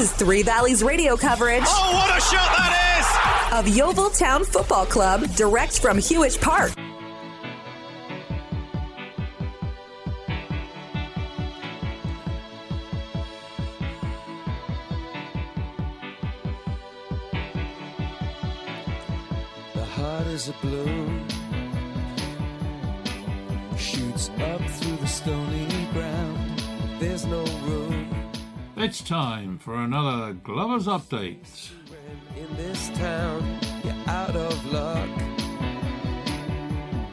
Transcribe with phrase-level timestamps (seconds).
[0.00, 1.62] This is Three Valleys radio coverage.
[1.66, 3.58] Oh, what a shot that is!
[3.58, 6.72] Of Yeovil Town Football Club, direct from Huish Park.
[19.74, 20.99] The heart is a bloom,
[28.90, 31.70] It's time for another Glover's Update.
[32.36, 35.08] In this town, you're out of luck.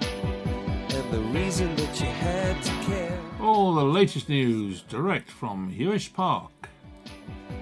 [0.01, 3.19] And the reason that you had to care.
[3.39, 6.67] All the latest news direct from Huish Park.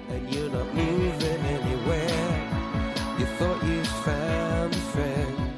[0.08, 3.16] And you're not moving anywhere.
[3.20, 5.53] You thought you found a friend.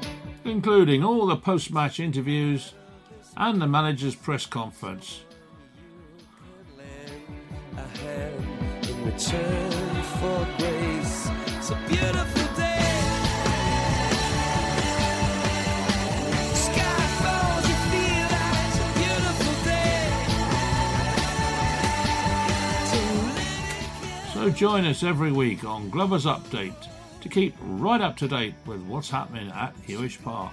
[0.45, 2.73] Including all the post match interviews
[3.37, 5.25] and the manager's press conference.
[9.07, 9.71] Return
[10.19, 11.29] for grace.
[11.55, 12.91] It's a beautiful day.
[16.53, 20.11] Sky falls, you feel that it's a beautiful day.
[24.33, 26.87] So join us every week on Glover's Update
[27.21, 30.51] to keep right up to date with what's happening at Huish Park.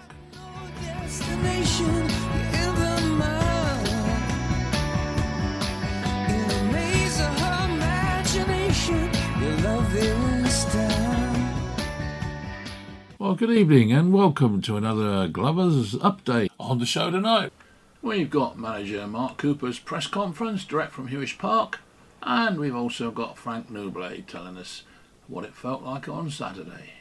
[13.24, 16.50] Well, good evening and welcome to another Glover's Update.
[16.60, 17.54] On the show tonight,
[18.02, 21.80] we've got manager Mark Cooper's press conference direct from Huish Park,
[22.22, 24.82] and we've also got Frank Nouble telling us
[25.26, 26.92] what it felt like on Saturday.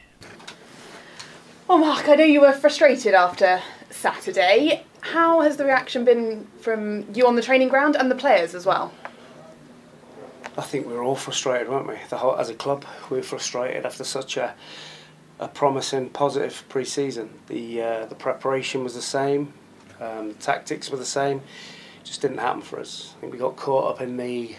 [1.68, 4.82] Well, Mark, I know you were frustrated after Saturday.
[5.00, 8.64] How has the reaction been from you on the training ground and the players as
[8.64, 8.94] well?
[10.56, 11.96] I think we were all frustrated, weren't we?
[12.08, 14.54] The whole, as a club, we were frustrated after such a
[15.44, 17.28] a promising, positive pre-season.
[17.48, 19.52] The uh, the preparation was the same,
[20.00, 21.38] um, the tactics were the same.
[21.38, 23.14] It just didn't happen for us.
[23.16, 24.56] I think we got caught up in the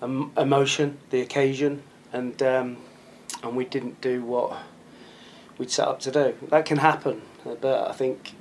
[0.00, 2.78] um, emotion, the occasion, and um,
[3.42, 4.56] and we didn't do what
[5.58, 6.34] we'd set up to do.
[6.48, 8.32] That can happen, but I think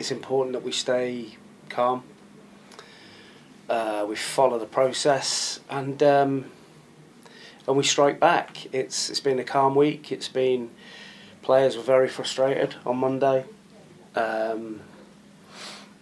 [0.00, 1.36] it's important that we stay
[1.68, 2.02] calm.
[3.68, 6.46] Uh, we follow the process and um,
[7.68, 8.66] and we strike back.
[8.74, 10.10] It's it's been a calm week.
[10.10, 10.70] It's been
[11.42, 13.44] players were very frustrated on Monday.
[14.16, 14.80] Um,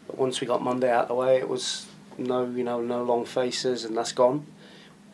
[0.06, 3.02] but once we got Monday out of the way, it was no you know no
[3.02, 4.46] long faces and that's gone.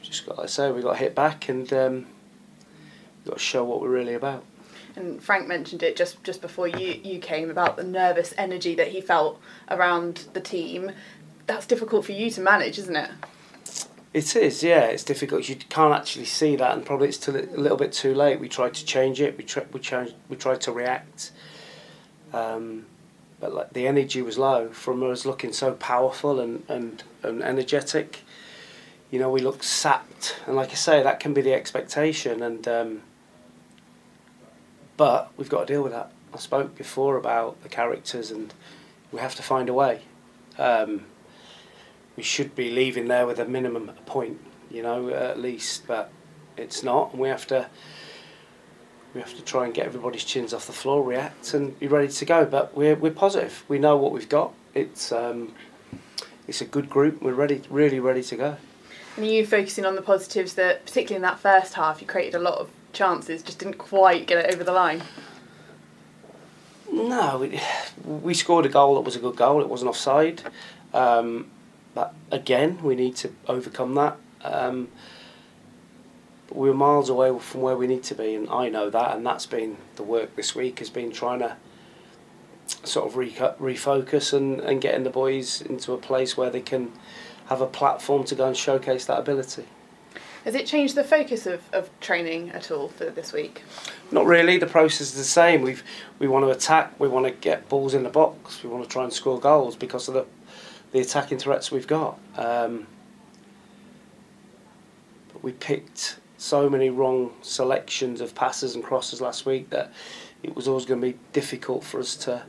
[0.02, 2.06] Just got like I say we got hit back and um,
[3.24, 4.44] got to show what we're really about.
[4.94, 8.88] And Frank mentioned it just, just before you, you came about the nervous energy that
[8.88, 9.40] he felt
[9.70, 10.92] around the team.
[11.46, 13.10] That's difficult for you to manage, isn't it?
[14.12, 14.84] It is, yeah.
[14.84, 15.48] It's difficult.
[15.48, 18.40] You can't actually see that, and probably it's too, a little bit too late.
[18.40, 19.38] We tried to change it.
[19.38, 21.32] We tried, we changed, we tried to react,
[22.34, 22.84] um,
[23.40, 28.20] but like the energy was low from us looking so powerful and, and, and energetic.
[29.10, 32.42] You know, we looked sapped, and like I say, that can be the expectation.
[32.42, 33.02] And um,
[34.98, 36.12] but we've got to deal with that.
[36.34, 38.52] I spoke before about the characters, and
[39.10, 40.02] we have to find a way.
[40.58, 41.06] Um,
[42.16, 44.38] we should be leaving there with a minimum point,
[44.70, 46.10] you know, at least, but
[46.56, 47.66] it's not, and we have to
[49.14, 52.08] we have to try and get everybody's chins off the floor, react, and be ready
[52.08, 52.44] to go.
[52.44, 53.64] But we're we're positive.
[53.68, 54.52] We know what we've got.
[54.74, 55.54] It's um,
[56.48, 57.22] it's a good group.
[57.22, 58.56] We're ready, really ready to go.
[59.16, 62.34] And are you focusing on the positives that, particularly in that first half, you created
[62.34, 65.02] a lot of chances, just didn't quite get it over the line?
[66.90, 67.60] No, we,
[68.04, 69.60] we scored a goal that was a good goal.
[69.60, 70.42] It wasn't offside.
[70.94, 71.50] Um,
[71.94, 74.16] but again, we need to overcome that.
[74.42, 74.88] Um,
[76.48, 79.16] but we're miles away from where we need to be, and I know that.
[79.16, 81.56] And that's been the work this week has been trying to
[82.84, 86.92] sort of re- refocus and, and getting the boys into a place where they can
[87.46, 89.66] have a platform to go and showcase that ability.
[90.44, 93.62] Has it changed the focus of, of training at all for this week?
[94.10, 94.58] Not really.
[94.58, 95.62] The process is the same.
[95.62, 95.84] We've
[96.18, 96.98] we want to attack.
[96.98, 98.62] We want to get balls in the box.
[98.64, 100.26] We want to try and score goals because of the
[100.92, 102.18] the attacking threats we've got.
[102.36, 102.86] Um,
[105.32, 109.92] but we picked so many wrong selections of passes and crosses last week that
[110.42, 112.42] it was always going to be difficult for us to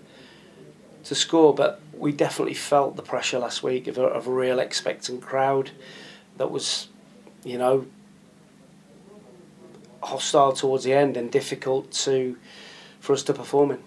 [1.05, 1.53] to score.
[1.53, 5.71] But we definitely felt the pressure last week of a, of a real expectant crowd
[6.37, 6.87] that was,
[7.43, 7.85] you know,
[10.01, 12.37] hostile towards the end and difficult to
[12.99, 13.83] for us to perform in.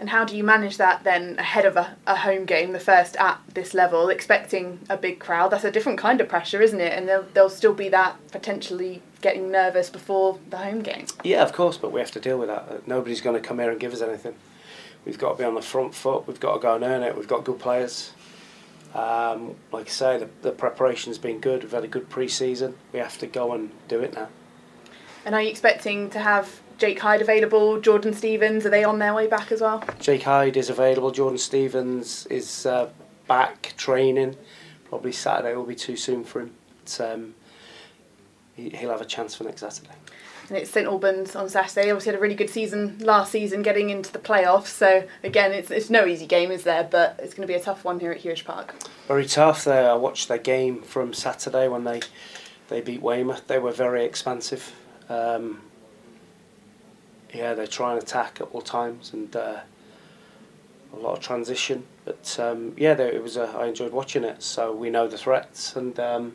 [0.00, 3.16] And how do you manage that then ahead of a, a home game, the first
[3.16, 5.50] at this level, expecting a big crowd?
[5.50, 6.92] That's a different kind of pressure, isn't it?
[6.92, 11.06] And there'll, there'll still be that potentially getting nervous before the home game.
[11.24, 12.68] Yeah, of course, but we have to deal with that.
[12.70, 14.36] Uh, Nobody's going to come here and give us anything.
[15.04, 16.28] We've got to be on the front foot.
[16.28, 17.16] We've got to go and earn it.
[17.16, 18.12] We've got good players.
[18.94, 21.62] Um, like I say, the, the preparation's been good.
[21.62, 22.76] We've had a good pre-season.
[22.92, 24.28] We have to go and do it now.
[25.24, 28.64] And are you expecting to have Jake Hyde available, Jordan Stevens?
[28.64, 29.82] Are they on their way back as well?
[29.98, 31.10] Jake Hyde is available.
[31.10, 32.88] Jordan Stevens is uh,
[33.26, 34.36] back training.
[34.88, 36.52] Probably Saturday will be too soon for him.
[36.84, 37.34] But, um,
[38.54, 39.90] he, he'll have a chance for next Saturday.
[40.48, 41.90] And it's St Albans on Saturday.
[41.90, 44.68] Obviously had a really good season last season, getting into the playoffs.
[44.68, 46.84] So again, it's it's no easy game, is there?
[46.84, 48.74] But it's going to be a tough one here at Huish Park.
[49.08, 49.64] Very tough.
[49.64, 52.00] There, I watched their game from Saturday when they
[52.68, 53.46] they beat Weymouth.
[53.46, 54.72] They were very expansive.
[55.10, 55.60] Um,
[57.32, 59.60] yeah, they try and attack at all times and uh,
[60.92, 61.84] a lot of transition.
[62.04, 63.36] But um, yeah, they, it was.
[63.36, 64.42] A, I enjoyed watching it.
[64.42, 66.32] So we know the threats and um,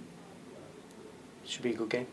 [1.43, 2.07] it should be a good game.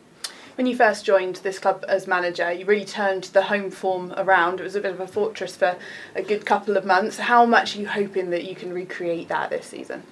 [0.57, 4.61] When you first joined this club as manager, you really turned the home form around.
[4.61, 5.77] It was a bit of a fortress for
[6.15, 7.19] a good couple of months.
[7.19, 10.03] How much are you hoping that you can recreate that this season?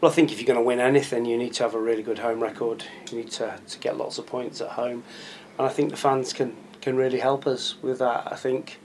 [0.00, 2.02] Well, I think if you're going to win anything, you need to have a really
[2.02, 2.84] good home record.
[3.10, 5.02] You need to, to get lots of points at home,
[5.58, 6.56] and I think the fans can,
[6.86, 8.28] can really help us with that.
[8.30, 8.78] I think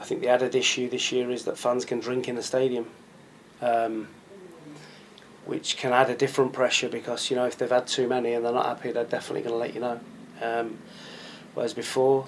[0.00, 2.86] I think the added issue this year is that fans can drink in the stadium,
[3.62, 4.08] um,
[5.44, 8.44] which can add a different pressure because you know if they've had too many and
[8.44, 10.00] they're not happy, they're definitely going to let you know.
[10.42, 10.78] Um,
[11.54, 12.26] whereas before,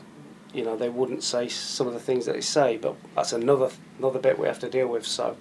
[0.55, 3.71] you know, they wouldn't say some of the things that they say, but that's another
[3.99, 5.05] another bit we have to deal with.
[5.05, 5.37] So,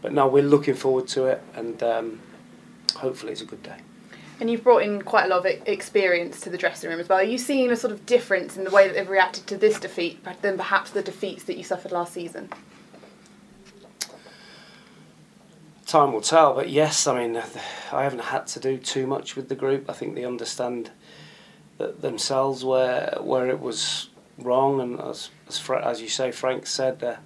[0.00, 2.20] but no, we're looking forward to it, and um,
[2.94, 3.78] hopefully it's a good day.
[4.40, 7.18] And you've brought in quite a lot of experience to the dressing room as well.
[7.18, 9.78] Are you seeing a sort of difference in the way that they've reacted to this
[9.78, 12.48] defeat than perhaps the defeats that you suffered last season?
[15.94, 16.54] time will tell.
[16.54, 17.42] But yes, I mean,
[17.92, 19.88] I haven't had to do too much with the group.
[19.88, 20.90] I think they understand
[21.78, 24.08] that themselves where where it was
[24.38, 27.16] wrong, and as as, Fra- as you say, Frank said, uh,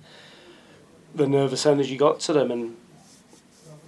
[1.15, 2.77] the nervous energy got to them, and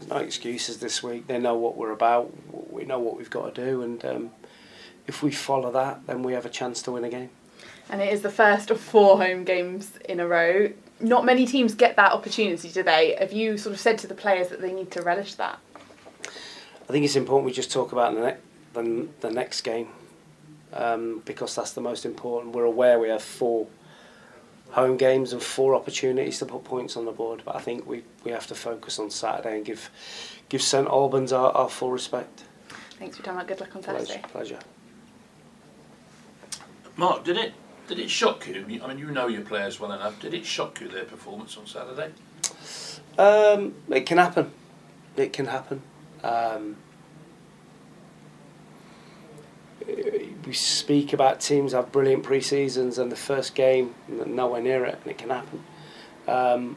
[0.08, 1.26] no excuses this week.
[1.26, 2.32] They know what we're about.
[2.72, 4.30] We know what we've got to do, and um,
[5.06, 7.30] if we follow that, then we have a chance to win a game.
[7.90, 10.72] And it is the first of four home games in a row.
[11.00, 13.16] Not many teams get that opportunity, do they?
[13.18, 15.58] Have you sort of said to the players that they need to relish that?
[16.24, 18.36] I think it's important we just talk about the, ne-
[18.74, 19.88] the, the next game
[20.72, 22.54] um, because that's the most important.
[22.54, 23.66] We're aware we have four
[24.72, 28.04] home games and four opportunities to put points on the board, but I think we,
[28.24, 29.90] we have to focus on Saturday and give
[30.48, 32.44] give St Albans our, our full respect.
[32.98, 33.46] Thanks for your time.
[33.46, 34.20] Good luck on Pleasure.
[34.28, 34.58] Pleasure.
[36.96, 37.54] Mark, did it
[37.88, 38.64] did it shock you?
[38.82, 40.20] I mean, you know your players well enough.
[40.20, 42.12] Did it shock you their performance on Saturday?
[43.18, 44.52] Um, it can happen.
[45.16, 45.82] It can happen.
[46.22, 46.76] Um,
[50.50, 54.98] we speak about teams have brilliant pre seasons and the first game nowhere near it,
[55.00, 55.62] and it can happen.
[56.26, 56.76] Um,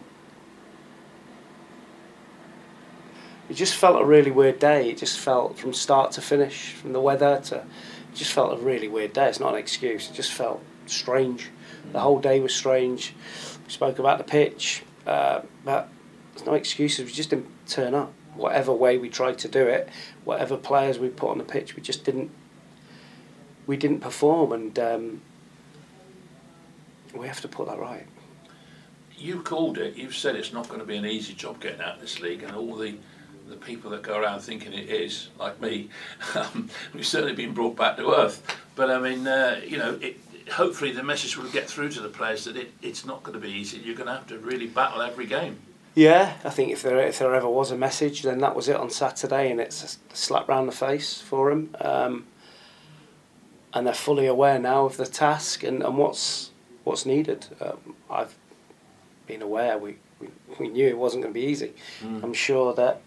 [3.49, 4.91] it just felt a really weird day.
[4.91, 8.61] It just felt from start to finish, from the weather to, it just felt a
[8.61, 9.27] really weird day.
[9.27, 10.07] It's not an excuse.
[10.07, 11.49] It just felt strange.
[11.93, 13.15] The whole day was strange.
[13.65, 15.89] We spoke about the pitch, uh, but
[16.35, 17.05] there's no excuses.
[17.05, 18.13] We just didn't turn up.
[18.35, 19.89] Whatever way we tried to do it,
[20.25, 22.29] whatever players we put on the pitch, we just didn't.
[23.65, 25.21] We didn't perform, and um,
[27.13, 28.05] we have to put that right.
[29.17, 29.95] You called it.
[29.95, 32.43] You've said it's not going to be an easy job getting out of this league,
[32.43, 32.95] and all the
[33.47, 35.89] the people that go around thinking it is, like me,
[36.35, 38.57] um, we've certainly been brought back to earth.
[38.75, 40.17] But I mean, uh, you know, it,
[40.51, 43.45] hopefully the message will get through to the players that it, it's not going to
[43.45, 43.77] be easy.
[43.77, 45.59] You're going to have to really battle every game.
[45.95, 48.75] Yeah, I think if there if there ever was a message, then that was it
[48.75, 51.75] on Saturday, and it's a slap round the face for them.
[51.79, 52.25] Um,
[53.73, 56.51] and they're fully aware now of the task and, and what's
[56.83, 57.47] what's needed.
[57.61, 58.35] Um, I've
[59.25, 59.77] been aware.
[59.77, 60.27] We, we,
[60.59, 61.73] we knew it wasn't going to be easy.
[62.23, 63.01] I'm sure that.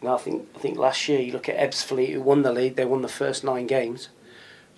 [0.00, 2.52] You know, I think I think last year you look at Ebbsfleet who won the
[2.52, 2.76] league.
[2.76, 4.10] They won the first nine games,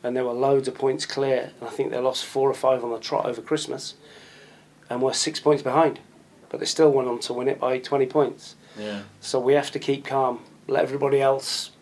[0.02, 1.52] and there were loads of points clear.
[1.60, 3.96] And I think they lost four or five on the trot over Christmas,
[4.88, 6.00] and were six points behind,
[6.48, 8.54] but they still went on to win it by twenty points.
[8.78, 9.02] Yeah.
[9.20, 10.40] So we have to keep calm.
[10.66, 11.72] Let everybody else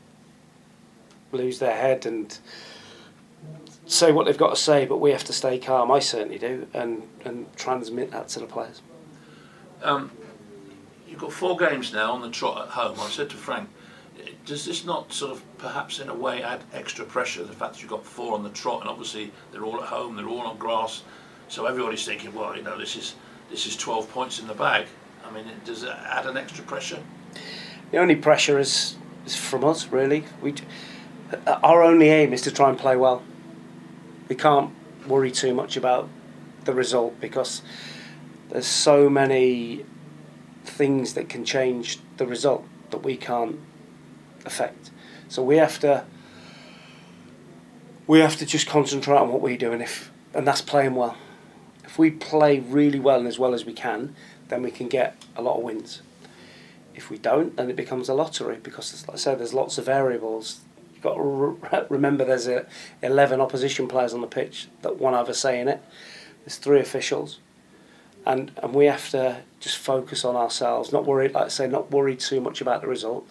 [1.31, 2.37] lose their head and
[3.89, 5.91] say what they've got to say, but we have to stay calm.
[5.91, 8.83] I certainly do, and and transmit that to the players.
[9.83, 10.11] Um,
[11.09, 12.99] you've got four games now on the trot at home.
[13.01, 13.69] I said to Frank,
[14.45, 17.45] does this not sort of perhaps in a way add extra pressure?
[17.45, 20.17] The fact that you've got four on the trot, and obviously they're all at home,
[20.17, 21.03] they're all on grass,
[21.49, 23.15] so everybody's thinking, well, you know, this is
[23.51, 24.87] this is 12 points in the bag.
[25.27, 26.99] I mean, does it add an extra pressure?
[27.91, 30.25] The only pressure is, is from us, really.
[30.43, 30.55] We,
[31.47, 33.23] our only aim is to try and play well.
[34.29, 34.71] We can't
[35.07, 36.09] worry too much about
[36.65, 37.63] the result because
[38.51, 39.85] there's so many
[40.65, 43.59] things that can change the result that we can't
[44.45, 44.91] affect.
[45.29, 46.05] So we have to
[48.07, 51.17] we have to just concentrate on what we do and if and that's playing well.
[51.85, 54.15] If we play really well and as well as we can,
[54.49, 56.03] then we can get a lot of wins.
[56.95, 59.87] If we don't, then it becomes a lottery because, like I said, there's lots of
[59.87, 60.61] variables.
[60.99, 62.67] You've got to re- remember there's a,
[63.03, 65.81] 11 opposition players on the pitch that one have a say in it.
[66.45, 67.39] There's three officials.
[68.27, 71.93] And, and we have to just focus on ourselves, not worry, like I say, not
[71.93, 73.29] worry too much about the result,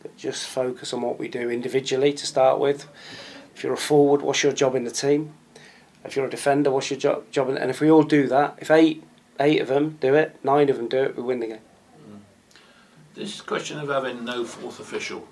[0.00, 2.86] but just focus on what we do individually to start with.
[3.56, 5.34] If you're a forward, what's your job in the team?
[6.04, 7.48] If you're a defender, what's your jo- job?
[7.48, 9.02] In, and if we all do that, if eight
[9.40, 11.58] eight of them do it, nine of them do it, we win the game.
[12.08, 12.20] Mm.
[13.14, 15.26] This question of having no fourth official,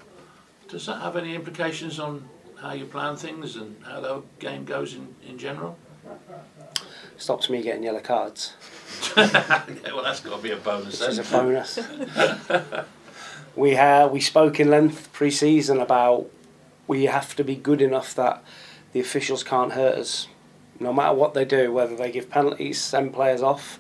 [0.71, 2.29] does that have any implications on
[2.61, 5.77] how you plan things and how the game goes in, in general?
[7.17, 8.55] Stops me getting yellow cards,
[9.17, 11.01] yeah, well, that's got to be a bonus.
[11.01, 11.79] which is a bonus.
[13.57, 16.31] we have we spoke in length pre-season about
[16.87, 18.43] we have to be good enough that
[18.93, 20.29] the officials can't hurt us,
[20.79, 23.79] no matter what they do, whether they give penalties, send players off.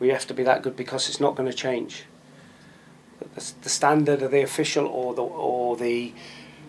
[0.00, 2.04] We have to be that good because it's not going to change.
[3.38, 6.12] The, standard of the official or the or the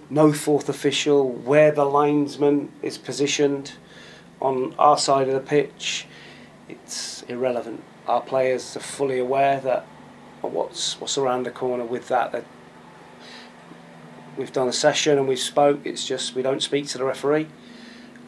[0.10, 3.74] no fourth official, where the linesman is positioned
[4.42, 6.08] on our side of the pitch,
[6.68, 7.84] it's irrelevant.
[8.08, 9.86] Our players are fully aware that
[10.42, 12.32] what's what's around the corner with that.
[12.32, 12.46] That
[14.38, 15.82] we've done a session and we've spoke.
[15.86, 17.48] It's just we don't speak to the referee.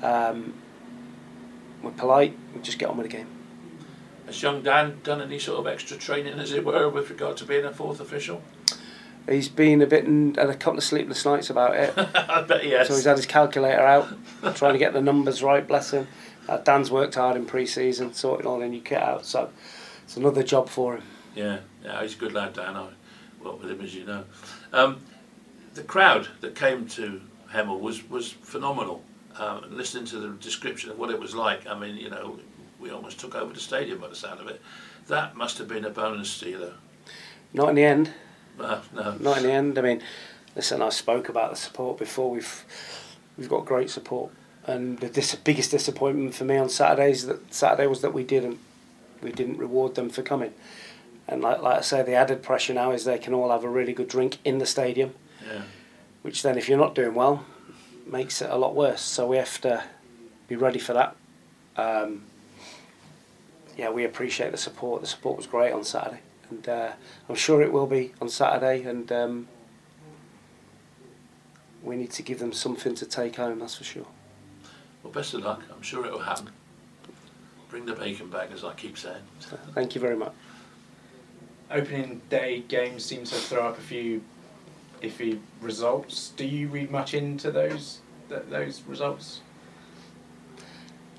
[0.02, 0.54] Um,
[1.82, 2.38] we're polite.
[2.56, 3.41] We just get on with the game.
[4.32, 7.46] Has young Dan done any sort of extra training, as it were, with regard to
[7.46, 8.42] being a fourth official?
[9.28, 11.94] He's been a bit and had a couple of sleepless nights about it.
[11.98, 12.88] I bet he has.
[12.88, 14.08] So he's had his calculator out,
[14.56, 15.68] trying to get the numbers right.
[15.68, 16.08] Bless him.
[16.48, 19.26] Uh, Dan's worked hard in pre-season, sorting all the new kit out.
[19.26, 19.50] So
[20.06, 21.04] it's another job for him.
[21.36, 22.78] Yeah, yeah, he's a good lad, Dan.
[22.78, 22.88] I
[23.44, 24.24] worked with him, as you know.
[24.72, 25.02] Um,
[25.74, 27.20] the crowd that came to
[27.52, 29.04] Hemel was was phenomenal.
[29.38, 32.40] Um, listening to the description of what it was like, I mean, you know,
[32.82, 34.62] we almost took over the stadium by the sound of it.
[35.08, 36.74] That must have been a bonus stealer.
[37.54, 38.14] Not in the end.
[38.60, 39.78] Uh, no, Not in the end.
[39.78, 40.02] I mean,
[40.56, 42.32] listen, I spoke about the support before.
[42.32, 42.66] We've
[43.38, 44.32] we've got great support,
[44.66, 48.60] and the dis- biggest disappointment for me on Saturdays that Saturday was that we didn't
[49.22, 50.54] we didn't reward them for coming.
[51.28, 53.70] And like like I say, the added pressure now is they can all have a
[53.70, 55.14] really good drink in the stadium,
[55.46, 55.64] yeah.
[56.22, 57.46] which then if you're not doing well,
[58.06, 59.02] makes it a lot worse.
[59.02, 59.84] So we have to
[60.48, 61.16] be ready for that.
[61.78, 62.24] Um,
[63.82, 65.02] yeah, we appreciate the support.
[65.02, 66.20] The support was great on Saturday,
[66.52, 66.92] and uh,
[67.28, 68.84] I'm sure it will be on Saturday.
[68.84, 69.48] And um,
[71.82, 73.58] we need to give them something to take home.
[73.58, 74.06] That's for sure.
[75.02, 75.64] Well, best of luck.
[75.76, 76.52] I'm sure it will happen.
[77.70, 79.24] Bring the bacon back, as I keep saying.
[79.74, 80.34] Thank you very much.
[81.72, 84.22] Opening day games seem to throw up a few
[85.02, 86.30] iffy results.
[86.38, 89.42] Do you read much into those th- those results?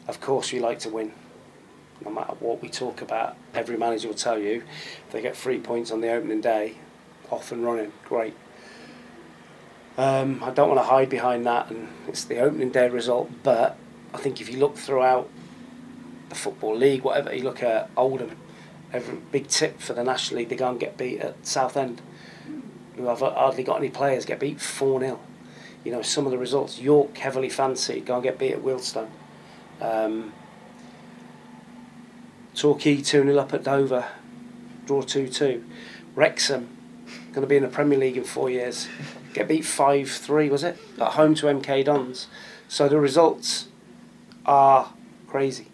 [0.06, 1.12] Of course, we like to win.
[2.04, 4.62] No matter what we talk about, every manager will tell you
[5.10, 6.76] they get three points on the opening day,
[7.30, 8.34] off and running, great.
[9.96, 13.30] Um, I don't want to hide behind that, and it's the opening day result.
[13.42, 13.76] But
[14.14, 15.28] I think if you look throughout
[16.28, 18.36] the football league, whatever you look at Oldham,
[18.92, 22.00] every big tip for the National League, they go and get beat at Southend,
[22.96, 25.20] who have hardly got any players, get beat four 0
[25.84, 26.80] You know some of the results.
[26.80, 29.10] York heavily fancied, go and get beat at Wealdstone.
[29.80, 30.32] Um,
[32.54, 34.06] Torquay 2 0 up at Dover,
[34.86, 35.64] draw 2 2.
[36.14, 36.68] Wrexham,
[37.32, 38.88] going to be in the Premier League in four years,
[39.32, 40.76] get beat 5 3, was it?
[41.00, 42.28] At home to MK Dons.
[42.68, 43.68] So the results
[44.44, 44.92] are
[45.26, 45.68] crazy.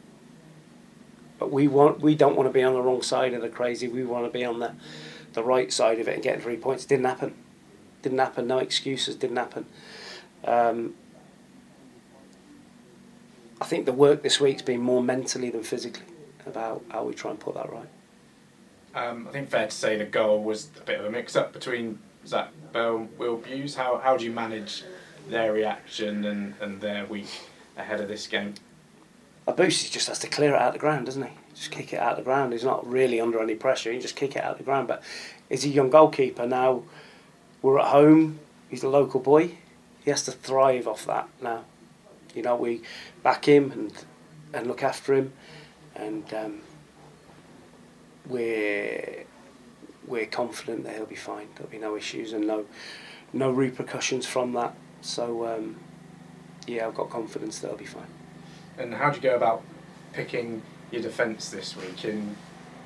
[1.39, 3.89] But we want we don't want to be on the wrong side of the crazy.
[3.89, 4.75] We want to be on the,
[5.33, 6.85] the right side of it and get three points.
[6.85, 7.35] Didn't happen.
[8.03, 8.47] Didn't happen.
[8.47, 9.15] No excuses.
[9.15, 9.67] Didn't happen.
[10.45, 10.95] Um,
[13.61, 16.07] I think the work this week's been more mentally than physically
[16.49, 17.89] about how we try and put that right.
[18.95, 21.99] Um, I think fair to say the goal was a bit of a mix-up between
[22.27, 23.75] Zach Bell and Will Buse.
[23.75, 24.85] How how do you manage
[25.29, 27.29] their reaction and, and their week
[27.77, 28.55] ahead of this game?
[29.47, 31.33] Abusi just has to clear it out of the ground, doesn't he?
[31.55, 32.53] Just kick it out of the ground.
[32.53, 33.93] He's not really under any pressure.
[33.93, 34.89] He just kick it out of the ground.
[34.89, 35.03] But
[35.49, 36.83] he's a young goalkeeper now.
[37.63, 38.41] We're at home.
[38.69, 39.53] He's a local boy.
[40.05, 41.65] He has to thrive off that now.
[42.35, 42.83] You know, we
[43.23, 43.93] back him and
[44.53, 45.33] and look after him,
[45.99, 46.61] and um,
[48.27, 49.25] we're
[50.07, 51.49] we're confident that he'll be fine.
[51.55, 52.65] There'll be no issues and no
[53.33, 54.75] no repercussions from that.
[55.01, 55.77] So um,
[56.67, 58.07] yeah, I've got confidence that he'll be fine.
[58.79, 59.63] And how do you go about
[60.13, 62.05] picking your defence this week?
[62.05, 62.37] In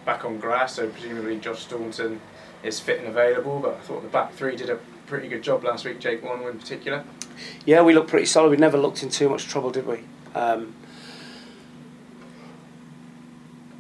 [0.05, 2.21] back on grass, so presumably Josh Staunton
[2.63, 5.65] is fit and available, but I thought the back three did a pretty good job
[5.65, 6.01] last week.
[6.01, 7.05] Jake Wonwoo in particular.
[7.65, 8.51] Yeah, we looked pretty solid.
[8.51, 10.01] We never looked in too much trouble, did we?
[10.35, 10.75] Um,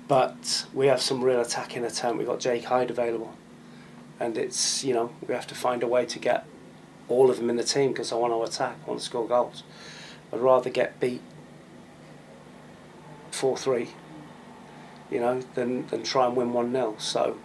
[0.08, 2.18] but we have some real attacking attempt.
[2.18, 3.34] We've got Jake Hyde available,
[4.20, 6.46] and it's you know we have to find a way to get
[7.08, 9.26] all of them in the team because I want to attack, I want to score
[9.26, 9.62] goals.
[10.32, 11.20] I'd rather get beat
[13.30, 13.90] four three,
[15.10, 17.38] you know, than than try and win one 0 So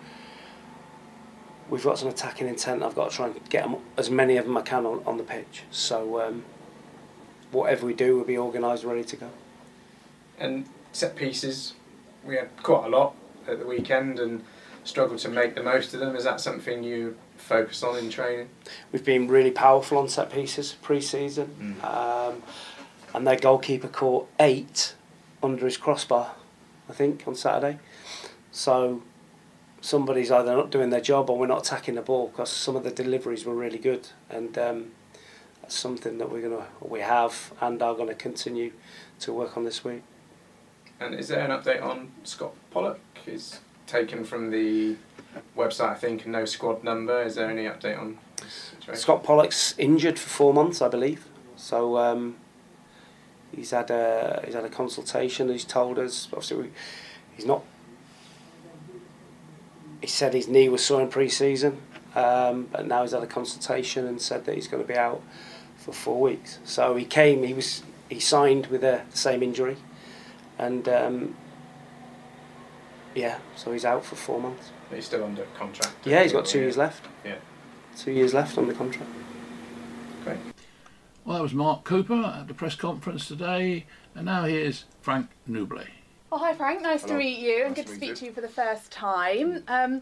[1.70, 2.84] we've got some attacking intent.
[2.84, 5.18] I've got to try and get them, as many of them I can on, on
[5.18, 5.64] the pitch.
[5.72, 6.46] So um,
[7.52, 9.30] whatever we do, we'll be organised, ready to go.
[10.40, 11.74] And set pieces,
[12.27, 13.15] we had quite a lot
[13.48, 14.43] at the weekend and
[14.84, 16.15] struggled to make the most of them.
[16.15, 18.50] Is that something you focus on in training?
[18.91, 21.84] We've been really powerful on set pieces pre-season, Mm.
[21.84, 22.43] um,
[23.13, 24.93] and their goalkeeper caught eight
[25.41, 26.36] under his crossbar,
[26.89, 27.79] I think, on Saturday.
[28.51, 29.01] So
[29.81, 32.84] somebody's either not doing their job or we're not attacking the ball because some of
[32.84, 34.91] the deliveries were really good, and um,
[35.62, 38.72] that's something that we're gonna we have and are going to continue
[39.19, 40.01] to work on this week.
[41.00, 43.00] And is there an update on Scott Pollock?
[43.25, 44.96] He's taken from the
[45.56, 47.22] website, I think, and no squad number.
[47.22, 48.18] Is there any update on?
[48.94, 51.27] Scott Pollock's injured for four months, I believe.
[51.56, 52.38] So um,
[53.56, 55.50] he's had a he's had a consultation.
[55.50, 56.70] He's told us obviously we,
[57.36, 57.63] he's not.
[60.01, 61.82] He said his knee was sore in pre-season,
[62.16, 65.24] um, but now he's had a consultation and said that he's going to be out
[65.75, 66.60] for four weeks.
[66.63, 67.44] So he came.
[67.44, 69.77] He was he signed with a, the same injury,
[70.60, 71.36] and um,
[73.16, 74.72] yeah, so he's out for four months.
[74.94, 75.94] He's still under contract.
[76.06, 77.06] Yeah, he's got two years left.
[77.26, 77.36] Yeah.
[77.98, 79.10] Two years left on the contract.
[80.24, 80.38] Great.
[81.26, 83.86] Well, that was Mark Cooper at the press conference today,
[84.16, 85.84] and now here's Frank Nouble.
[86.31, 88.16] Oh, hi Frank, nice to meet you and Nice good to to speak you.
[88.16, 89.64] to you for the first time.
[89.68, 90.01] Um,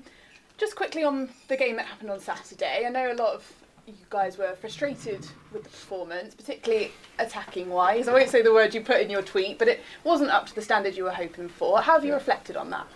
[0.57, 3.51] just quickly on the game that happened on Saturday, I know a lot of
[3.87, 8.07] you guys were frustrated with the performance, particularly attacking wise.
[8.07, 10.55] I won't say the word you put in your tweet, but it wasn't up to
[10.55, 11.81] the standard you were hoping for.
[11.81, 12.15] How have you Yeah.
[12.15, 12.87] reflected on that?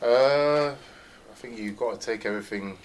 [0.00, 0.70] Uh,
[1.30, 2.78] I think you've got to take everything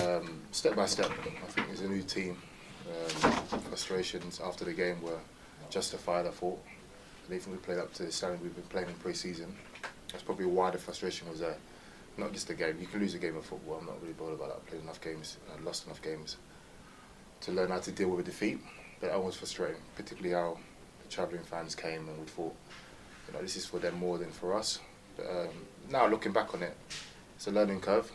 [0.00, 1.10] um, step by step.
[1.10, 2.40] I think as a new team,
[2.86, 5.18] um, frustrations after the game were
[5.70, 6.26] justified.
[6.26, 6.58] I thought.
[7.26, 9.54] I don't think we played up to the standard we've been playing in pre-season.
[10.10, 11.56] That's probably why the frustration was there.
[12.16, 12.76] Not just the game.
[12.80, 13.78] You can lose a game of football.
[13.80, 14.56] I'm not really bothered about that.
[14.66, 15.38] I played enough games.
[15.56, 16.36] I lost enough games
[17.42, 18.60] to learn how to deal with a defeat.
[19.00, 20.58] But that was frustrating, particularly how
[21.02, 22.54] the travelling fans came and we thought,
[23.26, 24.78] you know, this is for them more than for us.
[25.16, 25.48] But um,
[25.90, 26.76] now looking back on it,
[27.36, 28.10] it's a learning curve.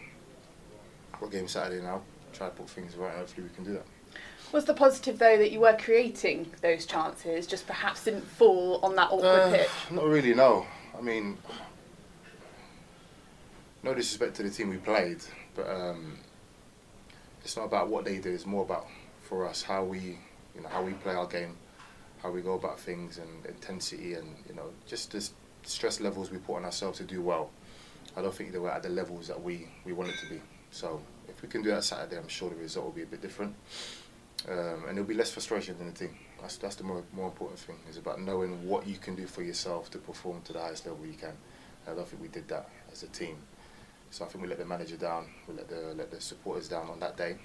[1.20, 2.02] What game Saturday now.
[2.32, 3.14] Try to put things right.
[3.14, 3.86] Hopefully we can do that.
[4.54, 8.96] Was the positive though that you were creating those chances, just perhaps didn't fall on
[8.96, 9.70] that awkward Uh, pitch?
[9.92, 10.34] Not really.
[10.34, 10.66] No.
[10.98, 11.38] I mean,
[13.84, 15.20] no disrespect to the team we played,
[15.56, 16.18] but um,
[17.44, 18.32] it's not about what they do.
[18.32, 18.88] It's more about
[19.22, 20.18] for us how we,
[20.56, 21.56] you know, how we play our game,
[22.22, 25.28] how we go about things, and intensity, and you know, just the
[25.64, 27.50] stress levels we put on ourselves to do well.
[28.18, 30.42] I don't think they were at the levels that we we wanted to be.
[30.72, 33.22] So if we can do that Saturday, I'm sure the result will be a bit
[33.22, 33.56] different,
[34.50, 36.16] um, and there'll be less frustration in the team.
[36.42, 37.78] That's that's the more more important thing.
[37.88, 41.06] It's about knowing what you can do for yourself to perform to the highest level
[41.06, 41.34] you can.
[41.88, 43.38] I don't think we did that as a team.
[44.12, 46.90] So I think we let the manager down, we let the let the supporters down
[46.90, 47.36] on that day.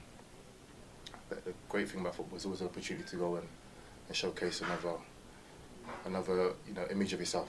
[1.29, 3.46] But the great thing about football is always an opportunity to go and,
[4.09, 4.94] and showcase another
[6.05, 7.48] another you know image of yourself.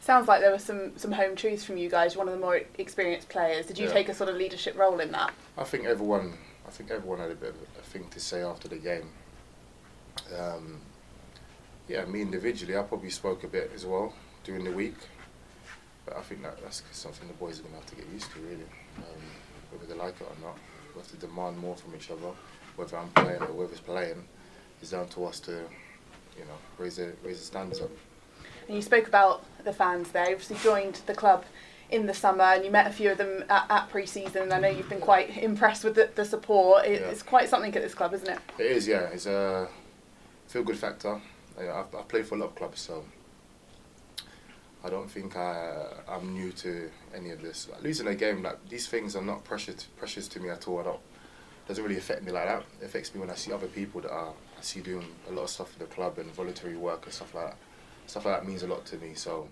[0.00, 2.62] Sounds like there were some, some home truths from you guys, one of the more
[2.78, 3.66] experienced players.
[3.66, 3.92] Did you Yeah.
[3.92, 5.30] take a sort of leadership role in that?
[5.58, 8.66] I think everyone, I think everyone had a bit of a thing to say after
[8.66, 9.10] the game.
[10.38, 10.80] Um,
[11.86, 14.94] yeah, me individually, I probably spoke a bit as well during the week,
[16.10, 18.30] but I think that that's something the boys are going to have to get used
[18.32, 18.66] to, really.
[18.98, 19.22] Um,
[19.70, 20.58] whether they like it or not,
[20.94, 22.32] we have to demand more from each other.
[22.74, 24.24] Whether I'm playing or whoever's playing,
[24.82, 27.90] it's down to us to, you know, raise the raise the standards up.
[28.66, 30.26] And you spoke about the fans there.
[30.26, 31.44] You obviously joined the club
[31.90, 34.60] in the summer and you met a few of them at, at pre-season and I
[34.60, 36.86] know you've been quite impressed with the, the support.
[36.86, 37.08] It, Yeah.
[37.08, 38.38] It's quite something at this club, isn't it?
[38.58, 39.08] It is, yeah.
[39.12, 39.68] It's a
[40.46, 41.20] feel good factor.
[41.58, 43.04] I, I've, I've played for a lot of clubs, so
[44.82, 47.68] I don't think I, I'm new to any of this.
[47.70, 50.80] Like, losing a game, like these things are not precious precious to me at all.
[50.80, 51.00] I don't.
[51.68, 52.64] Doesn't really affect me like that.
[52.80, 55.44] It affects me when I see other people that are I see doing a lot
[55.44, 57.56] of stuff for the club and voluntary work and stuff like that.
[58.06, 59.14] Stuff like that means a lot to me.
[59.14, 59.48] So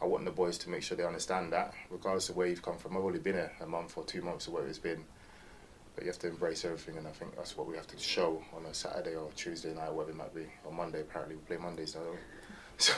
[0.00, 2.76] I want the boys to make sure they understand that, regardless of where you've come
[2.76, 2.96] from.
[2.96, 5.04] I've only been here a month or two months or whatever it's been,
[5.94, 8.42] but you have to embrace everything, and I think that's what we have to show
[8.54, 11.00] on a Saturday or Tuesday night, whatever it might be, or Monday.
[11.00, 12.18] Apparently, we play Mondays don't we?
[12.78, 12.92] So,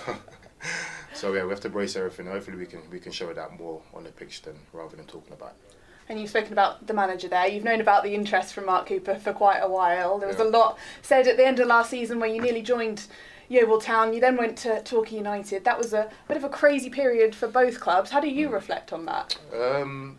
[1.15, 2.27] so yeah, we have to brace everything.
[2.27, 5.33] Hopefully, we can we can show that more on the pitch than rather than talking
[5.33, 5.51] about.
[5.69, 5.75] it.
[6.09, 7.47] And you've spoken about the manager there.
[7.47, 10.19] You've known about the interest from Mark Cooper for quite a while.
[10.19, 10.45] There was Yeah.
[10.45, 13.07] a lot said at the end of last season when you nearly joined
[13.49, 14.13] Yeovil Town.
[14.13, 15.65] You then went to Torquay United.
[15.65, 18.11] That was a bit of a crazy period for both clubs.
[18.11, 19.37] How do you reflect on that?
[19.55, 20.19] Um,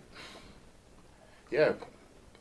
[1.49, 1.73] yeah,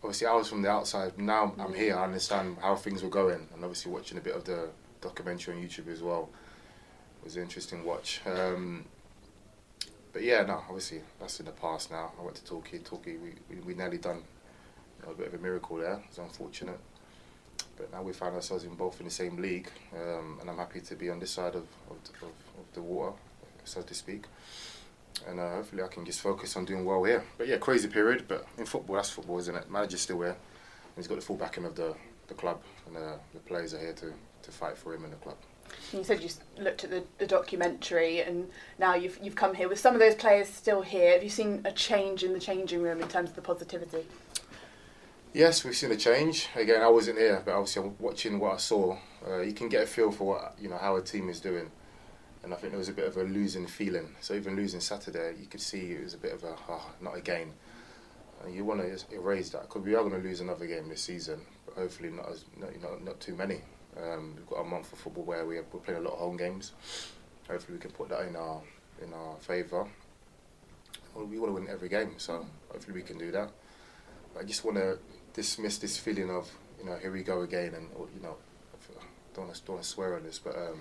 [0.03, 1.19] obviously I was from the outside.
[1.19, 1.97] Now I'm here.
[1.97, 4.69] I understand how things were going, and obviously watching a bit of the
[5.01, 6.29] documentary on YouTube as well
[7.25, 8.21] was an interesting watch.
[8.27, 8.85] Um,
[10.13, 12.13] but yeah, no, obviously that's in the past now.
[12.19, 12.79] I went to Torquay.
[12.79, 14.23] Torquay, we we, we nearly done
[15.01, 15.95] you know, a bit of a miracle there.
[15.95, 16.79] It was unfortunate.
[17.77, 20.81] But now we find ourselves in both in the same league, um, and I'm happy
[20.81, 23.17] to be on this side of, of, the- of, of the water,
[23.65, 24.25] so to speak
[25.29, 27.23] and uh, hopefully I can just focus on doing well here.
[27.37, 28.25] But yeah, crazy period.
[28.27, 29.71] But in football, that's football, isn't it?
[29.71, 30.31] Manager's still here.
[30.31, 31.95] And he's got the full backing of the,
[32.29, 35.17] the club, and uh, the players are here to, to fight for him in the
[35.17, 35.37] club.
[35.93, 36.29] You said you
[36.59, 40.15] looked at the, the documentary, and now you've you've come here with some of those
[40.15, 41.13] players still here.
[41.13, 44.05] Have you seen a change in the changing room in terms of the positivity?
[45.33, 46.49] Yes, we've seen a change.
[46.57, 48.97] Again, I wasn't here, but obviously I'm watching what I saw.
[49.27, 51.71] Uh, you can get a feel for what you know how a team is doing,
[52.43, 54.15] and I think there was a bit of a losing feeling.
[54.21, 57.17] So even losing Saturday, you could see it was a bit of a oh, not
[57.17, 57.53] again.
[58.43, 61.03] And you want to erase that because we are going to lose another game this
[61.03, 63.61] season, but hopefully not as not, know, not too many.
[64.03, 66.19] Um, we've got a month of football where we have, we're playing a lot of
[66.21, 66.73] home games.
[67.49, 68.61] Hopefully we can put that in our
[69.03, 69.87] in our favour.
[71.17, 73.51] We want to win every game, so hopefully we can do that.
[74.39, 74.99] I just want to
[75.35, 78.37] dismiss this feeling of you know here we go again, and you know
[79.35, 80.81] don't don't want to swear on this, but um,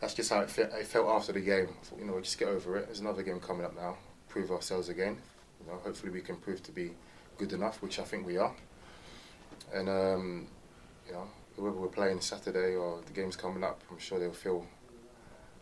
[0.00, 1.68] that's just how it, fe- it felt after the game.
[1.68, 2.86] I thought, you know, just get over it.
[2.86, 3.96] There's another game coming up now.
[4.28, 5.18] Prove ourselves again.
[5.60, 6.92] You know, hopefully we can prove to be
[7.38, 8.54] good enough, which I think we are.
[9.72, 10.46] And um,
[11.06, 11.28] you know,
[11.60, 14.66] whoever we're playing Saturday or the games coming up, I'm sure they'll feel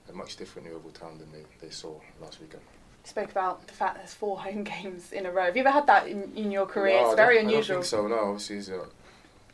[0.08, 2.62] a much different Yeovil Town than they, they saw last weekend.
[3.04, 5.46] You spoke about the fact there's four home games in a row.
[5.46, 7.00] Have you ever had that in, in your career?
[7.00, 7.78] No, it's very unusual.
[7.78, 8.06] I don't think so.
[8.06, 8.86] No, obviously, it's, uh,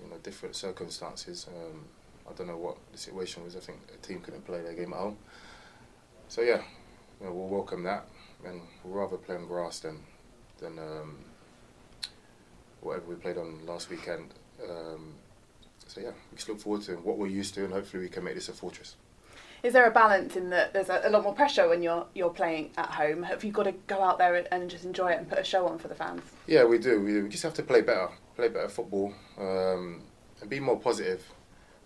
[0.02, 1.46] you know, different circumstances.
[1.48, 1.84] Um,
[2.28, 3.56] I don't know what the situation was.
[3.56, 5.16] I think a team couldn't play their game at home.
[6.28, 6.62] So yeah,
[7.20, 8.06] you know, we'll welcome that,
[8.44, 10.00] and we'll rather play on grass than
[10.58, 11.18] than um,
[12.80, 14.32] whatever we played on last weekend.
[14.68, 15.14] Um,
[15.94, 18.24] so yeah, we just look forward to what we're used to, and hopefully we can
[18.24, 18.96] make this a fortress.
[19.62, 22.30] Is there a balance in that there's a, a lot more pressure when you're you're
[22.30, 23.22] playing at home?
[23.22, 25.44] Have you got to go out there and, and just enjoy it and put a
[25.44, 26.22] show on for the fans?
[26.46, 27.00] Yeah, we do.
[27.00, 27.22] We, do.
[27.22, 30.02] we just have to play better, play better football, um,
[30.40, 31.24] and be more positive.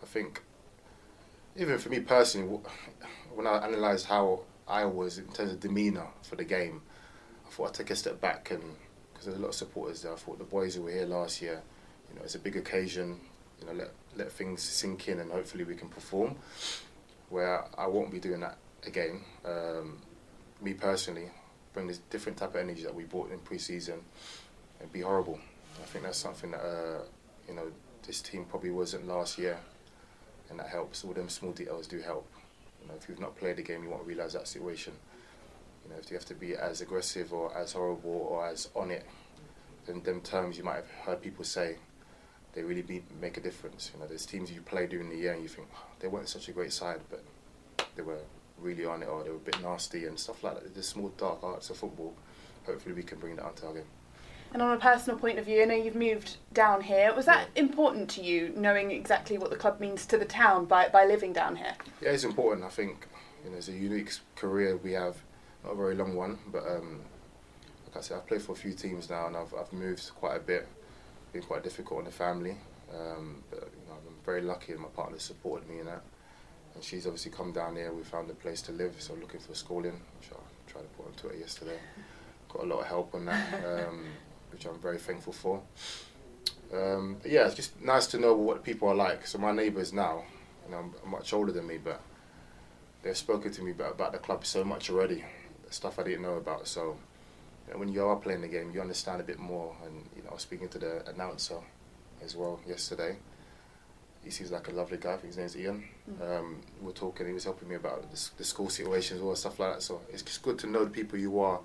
[0.02, 0.42] I think,
[1.54, 2.58] even for me personally,
[3.34, 6.80] when I analysed how I was in terms of demeanour for the game,
[7.46, 8.62] I thought I'd take a step back and
[9.12, 10.12] because there's a lot of supporters there.
[10.12, 11.62] I thought the boys who were here last year,
[12.08, 13.20] you know, it's a big occasion.
[13.60, 16.36] You know, let let things sink in and hopefully we can perform.
[17.30, 19.22] Where I won't be doing that again.
[19.44, 20.02] Um,
[20.60, 21.30] me personally,
[21.72, 24.00] bring this different type of energy that we brought in pre-season
[24.80, 25.38] it'd be horrible.
[25.80, 27.02] I think that's something that uh,
[27.48, 27.70] you know
[28.06, 29.58] this team probably wasn't last year,
[30.50, 31.04] and that helps.
[31.04, 32.26] All them small details do help.
[32.82, 34.92] You know, if you've not played the game, you won't realise that situation.
[35.84, 38.90] You know, if you have to be as aggressive or as horrible or as on
[38.90, 39.06] it,
[39.86, 41.76] then them terms you might have heard people say,
[42.54, 43.90] they really be, make a difference.
[43.94, 46.28] You know, there's teams you play during the year and you think "Oh, they weren't
[46.28, 47.22] such a great side, but
[47.96, 48.18] they were
[48.58, 50.74] really on it or they were a bit nasty and stuff like that.
[50.74, 52.14] The small dark arts of football.
[52.66, 53.84] Hopefully, we can bring that onto our game.
[54.52, 57.14] And on a personal point of view, I know you've moved down here.
[57.14, 60.88] Was that important to you, knowing exactly what the club means to the town by,
[60.88, 61.74] by living down here?
[62.00, 62.64] Yeah, it's important.
[62.64, 63.06] I think
[63.44, 65.16] you know it's a unique career we have,
[65.64, 67.02] not a very long one, but um,
[67.86, 70.36] like I said, I've played for a few teams now, and I've I've moved quite
[70.36, 70.66] a bit.
[71.32, 72.56] Been quite difficult on the family,
[72.94, 76.02] um, but you know, I'm very lucky that my partner supported me in that,
[76.74, 77.92] and she's obviously come down here.
[77.92, 81.06] We found a place to live, so looking for schooling, which I tried to put
[81.06, 81.78] on Twitter yesterday.
[82.48, 84.06] Got a lot of help on that, um,
[84.50, 85.60] which I'm very thankful for.
[86.72, 89.26] Um, but yeah, it's just nice to know what people are like.
[89.26, 90.24] So my neighbours now,
[90.64, 92.00] you know, are much older than me, but
[93.02, 95.24] they've spoken to me about, about the club so much already,
[95.70, 96.68] stuff I didn't know about.
[96.68, 96.96] So
[97.74, 99.74] when you are playing the game, you understand a bit more.
[99.84, 101.58] And you know, I was speaking to the announcer
[102.22, 103.16] as well yesterday.
[104.24, 105.14] He seems like a lovely guy.
[105.14, 105.84] I think his name's Ian.
[106.20, 107.26] Um, we were talking.
[107.26, 109.82] He was helping me about the, the school situations or stuff like that.
[109.82, 111.60] So it's just good to know the people you are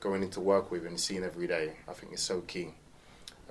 [0.00, 1.72] going into work with and seeing every day.
[1.88, 2.68] I think it's so key.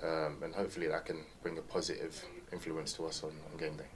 [0.03, 3.94] Um, and hopefully that can bring a positive influence to us on, on game day.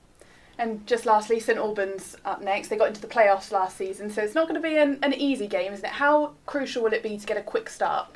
[0.59, 2.67] And just lastly, St Albans up next.
[2.67, 5.13] They got into the playoffs last season, so it's not going to be an, an
[5.13, 5.91] easy game, isn't it?
[5.91, 8.09] How crucial will it be to get a quick start?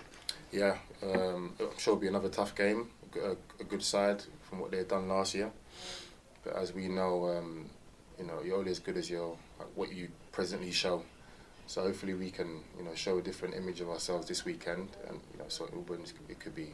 [0.51, 2.89] Yeah, um, I'm sure it'll be another tough game.
[3.15, 5.51] A, a good side from what they've done last year.
[6.43, 7.69] But as we know, um,
[8.19, 9.37] you know, you're only as good as your
[9.75, 11.01] what you presently show.
[11.65, 15.21] So hopefully we can, you know, show a different image of ourselves this weekend, and
[15.31, 16.73] you know, Albans it could be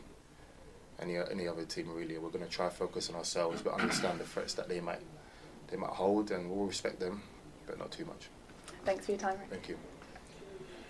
[0.99, 2.17] any any other team really.
[2.17, 5.01] We're going to try focus on ourselves, but understand the threats that they might
[5.69, 7.21] they might hold, and we'll respect them,
[7.65, 8.29] but not too much.
[8.85, 9.39] Thanks for your time.
[9.39, 9.49] Rick.
[9.49, 9.77] Thank you.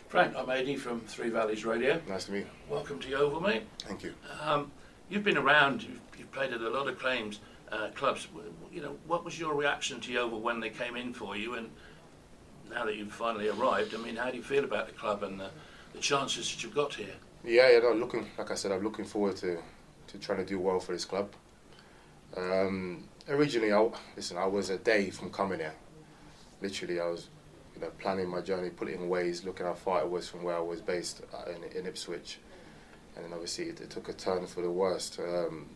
[0.07, 2.01] Frank, I'm Adi from Three Valleys Radio.
[2.07, 2.47] Nice to meet you.
[2.67, 3.63] Welcome to Yeovil, mate.
[3.83, 4.13] Thank you.
[4.41, 4.71] Um,
[5.09, 5.83] you've been around.
[5.83, 7.39] You've, you've played at a lot of claims
[7.71, 8.27] uh, clubs.
[8.71, 11.55] You know, what was your reaction to Yeovil when they came in for you?
[11.55, 11.69] And
[12.71, 15.39] now that you've finally arrived, I mean, how do you feel about the club and
[15.39, 15.51] the,
[15.93, 17.15] the chances that you've got here?
[17.43, 17.79] Yeah, yeah.
[17.79, 19.59] No, looking like I said, I'm looking forward to
[20.07, 21.29] to trying to do well for this club.
[22.35, 25.75] Um, originally, I, listen, I was a day from coming here.
[26.61, 27.27] Literally, I was,
[27.75, 30.55] you know, planning my journey, putting in ways, looking how far it was from where
[30.55, 32.39] I was based uh, in, in Ipswich,
[33.15, 35.67] and then obviously it, it took a turn for the worst um,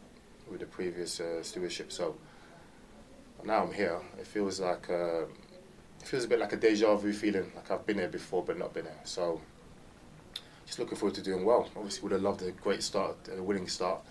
[0.49, 1.91] with the previous uh, stewardship.
[1.91, 2.15] So
[3.43, 3.99] now I'm here.
[4.19, 7.85] It feels like uh, it feels a bit like a deja vu feeling, like I've
[7.85, 8.99] been here before but not been here.
[9.03, 9.41] So
[10.65, 11.69] just looking forward to doing well.
[11.75, 14.01] Obviously, would have loved a great start, a winning start,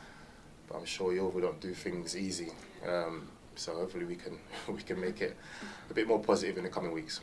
[0.69, 2.51] but I'm sure Yeovil don't do things easy.
[2.87, 5.37] Um, so hopefully we can we can make it
[5.91, 7.21] a bit more positive in the coming weeks.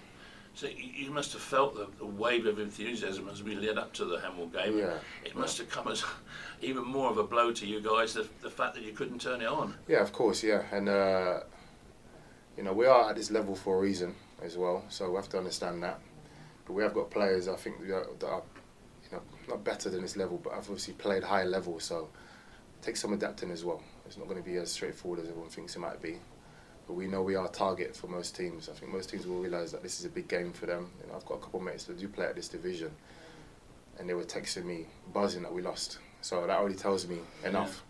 [0.56, 4.04] So you, must have felt the, the wave of enthusiasm as we led up to
[4.04, 4.78] the Hemel game.
[4.78, 4.96] Yeah.
[5.24, 6.04] It must have come as
[6.62, 9.42] even more of a blow to you guys, the, the fact that you couldn't turn
[9.42, 9.76] it on.
[9.88, 11.42] Yeah, of course, yeah, and uh,
[12.58, 15.30] you know we are at this level for a reason as well, so we have
[15.30, 16.02] to understand that.
[16.66, 18.44] But we have got players I think that are,
[19.06, 22.10] you know not better than this level, but have obviously played higher level, so
[22.82, 23.82] takes some adapting as well.
[24.06, 26.18] It's not going to be as straightforward as everyone thinks it might be.
[26.88, 28.68] But we know we are a target for most teams.
[28.68, 30.90] I think most teams will realise that this is a big game for them.
[31.02, 32.92] You know, I've got a couple of mates that do play at this division,
[34.00, 36.00] and they were texting me, buzzing that we lost.
[36.22, 37.84] So that already tells me enough.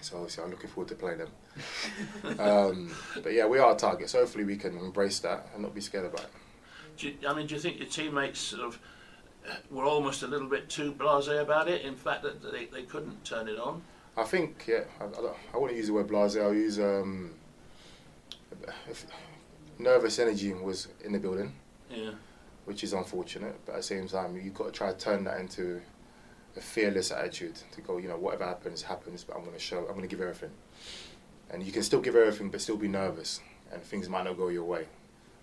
[0.00, 1.30] So obviously I'm looking forward to playing them.
[2.38, 4.08] um, but yeah, we are a target.
[4.08, 6.30] So hopefully we can embrace that and not be scared about it.
[6.96, 8.78] Do you, I mean, do you think your teammates sort of
[9.70, 11.82] were almost a little bit too blasé about it?
[11.82, 13.82] In fact, that they, they couldn't turn it on.
[14.16, 16.42] I think, yeah, I, I, I wouldn't use the word blasé.
[16.42, 17.32] I'll use um,
[19.78, 21.52] nervous energy was in the building,
[21.90, 22.10] Yeah.
[22.64, 23.58] which is unfortunate.
[23.66, 25.80] But at the same time, you've got to try to turn that into
[26.56, 29.78] a fearless attitude to go, you know, whatever happens, happens, but I'm going to show,
[29.80, 30.50] I'm going to give everything.
[31.50, 33.40] And you can still give everything, but still be nervous,
[33.72, 34.86] and things might not go your way.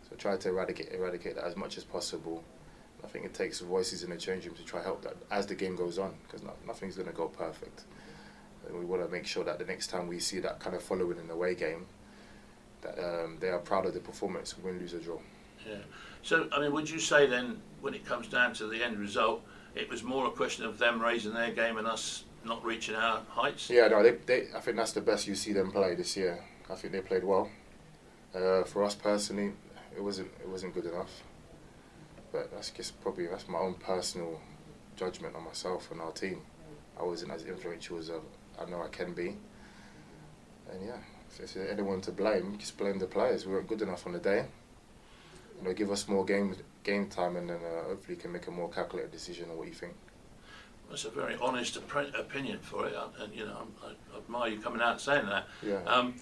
[0.10, 2.44] So try to eradicate, eradicate that as much as possible.
[3.08, 5.56] I think it takes voices in the change room to try help that as the
[5.56, 7.84] game goes on, because not, nothing's going to go perfect.
[8.68, 10.84] And we want to make sure that the next time we see that kind of
[10.84, 11.86] following in the away game,
[12.82, 15.20] that um, they are proud of the performance, win, lose or draw.
[15.66, 15.76] Yeah.
[16.22, 19.42] So, I mean, would you say then, when it comes down to the end result,
[19.74, 23.22] it was more a question of them raising their game and us not reaching our
[23.30, 23.70] heights?
[23.70, 26.44] Yeah, no, they, they, I think that's the best you see them play this year.
[26.70, 27.50] I think they played well.
[28.36, 29.54] Uh, for us personally,
[29.96, 31.24] it wasn't it wasn't good enough.
[32.32, 34.42] But that's just probably that's my own personal
[34.96, 36.42] judgment on myself and our team.
[37.00, 38.20] I wasn't as influential as uh,
[38.60, 39.38] I know I can be.
[40.72, 40.98] And yeah,
[41.30, 43.46] if, if there's anyone to blame, just blame the players.
[43.46, 44.46] We weren't good enough on the day.
[45.60, 48.48] You know, give us more game game time, and then uh, hopefully you can make
[48.48, 49.94] a more calculated decision on what you think.
[50.90, 54.60] That's a very honest opi- opinion for it, and you know, I, I admire you
[54.60, 55.48] coming out saying that.
[55.62, 55.84] Yeah.
[55.86, 56.16] Um,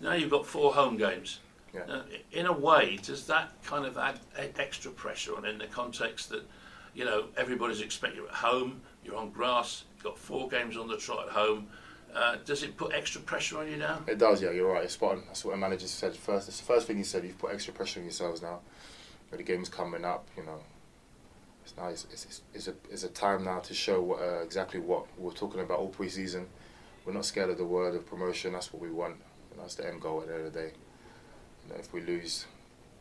[0.00, 1.38] now you've got four home games.
[1.74, 1.80] Yeah.
[1.88, 4.20] Uh, in a way, does that kind of add
[4.58, 6.42] extra pressure on in the context that,
[6.94, 10.86] you know, everybody's expecting you at home, you're on grass, you've got four games on
[10.86, 11.66] the trot at home.
[12.14, 14.00] Uh, does it put extra pressure on you now?
[14.06, 14.84] It does, yeah, you're right.
[14.84, 15.22] It's spot on.
[15.26, 16.46] That's what the manager said first.
[16.46, 17.24] It's the first thing he said.
[17.24, 18.60] You've put extra pressure on yourselves now.
[19.30, 20.58] The game's coming up, you know.
[21.64, 24.78] It's now it's, it's, it's, a, it's a time now to show what, uh, exactly
[24.78, 26.46] what we're talking about all pre-season.
[27.06, 28.52] We're not scared of the word of promotion.
[28.52, 29.16] That's what we want.
[29.50, 30.72] And that's the end goal at the end of the day.
[31.66, 32.46] You know, if we lose,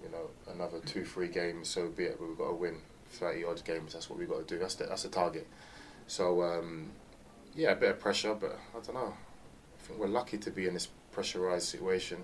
[0.03, 2.17] you know, another two, three games, so be it.
[2.19, 2.77] But we've got to win
[3.11, 3.93] 30 odd games.
[3.93, 4.59] That's what we've got to do.
[4.59, 5.47] That's the, that's the target.
[6.07, 6.91] So, um,
[7.55, 9.13] yeah, a bit of pressure, but I don't know.
[9.13, 12.23] I think we're lucky to be in this pressurized situation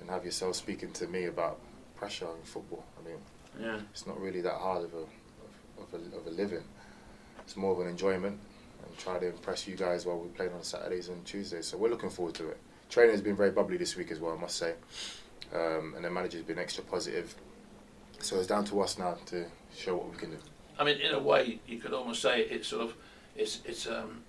[0.00, 1.58] and have yourself speaking to me about
[1.96, 2.84] pressure in football.
[2.98, 3.18] I mean,
[3.60, 3.80] Yeah.
[3.90, 5.08] it's not really that hard of a, of,
[5.78, 6.64] of, a, of a living.
[7.40, 8.38] It's more of an enjoyment
[8.86, 11.66] and try to impress you guys while we're playing on Saturdays and Tuesdays.
[11.66, 12.58] So we're looking forward to it.
[12.88, 14.74] Training has been very bubbly this week as well, I must say.
[15.54, 17.34] Um, and the manager's been extra positive.
[18.20, 20.36] So it's down to us now to show what we can do.
[20.78, 22.94] I mean, in a way, you could almost say it's sort of
[23.36, 24.22] it's it's um,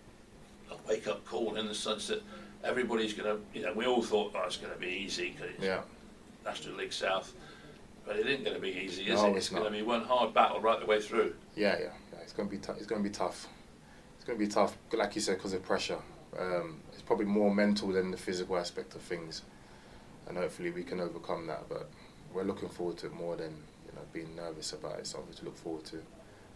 [0.71, 2.21] a wake up call in the sense that
[2.63, 5.55] everybody's going to, you know, we all thought oh, it's going to be easy because
[5.55, 5.81] it's Yeah.
[6.45, 7.33] National League South,
[8.05, 9.29] but it isn't going to be easy, is No, it?
[9.37, 11.35] it's It's going to be one hard battle right the way through.
[11.55, 12.19] Yeah, yeah, yeah.
[12.23, 13.47] It's gonna be tou- it's gonna be tough.
[14.15, 15.97] It's gonna be tough, like you said, because of pressure.
[16.39, 19.41] Um, it's probably more mental than the physical aspect of things,
[20.31, 21.67] and hopefully we can overcome that.
[21.67, 21.89] But
[22.33, 23.49] we're looking forward to it more than
[23.85, 24.99] you know being nervous about it.
[24.99, 25.97] It's something to look forward to.
[25.97, 26.05] And